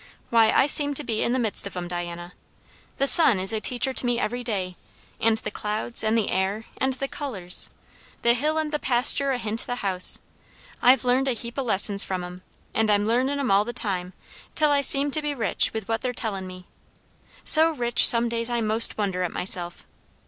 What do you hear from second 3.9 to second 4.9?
to me every day;